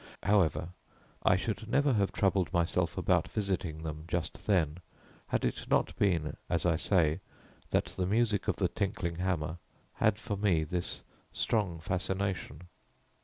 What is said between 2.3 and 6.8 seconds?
myself about visiting them just then, had it not been, as I